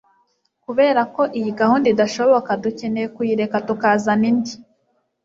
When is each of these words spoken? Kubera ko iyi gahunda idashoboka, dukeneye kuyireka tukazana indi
Kubera 0.65 1.01
ko 1.15 1.21
iyi 1.39 1.51
gahunda 1.59 1.85
idashoboka, 1.93 2.49
dukeneye 2.63 3.07
kuyireka 3.15 3.57
tukazana 3.67 4.23
indi 4.31 4.53